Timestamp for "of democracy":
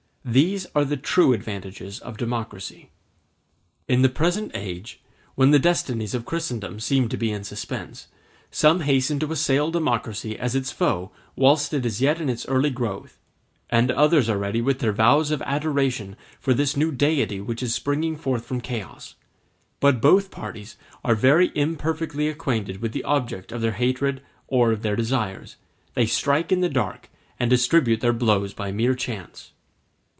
1.99-2.91